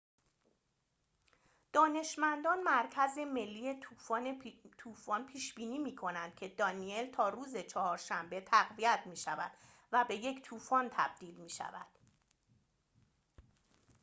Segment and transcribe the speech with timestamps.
[1.73, 3.79] دانشمندان مرکز ملی
[4.77, 9.51] طوفان پیش بینی می کنند که دانیل تا روز چهارشنبه تقویت می‌شود
[9.91, 11.87] و به یک طوفان تبدیل می‌شود